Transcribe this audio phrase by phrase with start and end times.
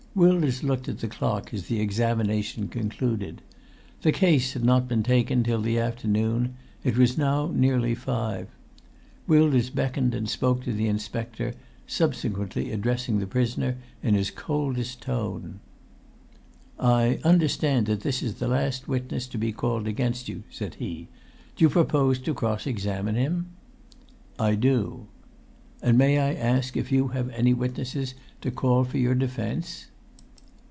[0.13, 3.41] Wilders looked at the clock as the examination[Pg 160] concluded.
[4.01, 8.49] The case had not been taken till the afternoon; it was now nearly five.
[9.25, 11.53] Wilders beckoned and spoke to the inspector,
[11.87, 15.61] subsequently addressing the prisoner in his coldest tone.
[16.77, 21.07] "I understand that this is the last witness to be called against you," said he.
[21.55, 23.45] "Do you propose to cross examine him?"
[24.37, 25.07] "I do."
[25.81, 29.85] "And may I ask if you have any witnesses to call for your defence?"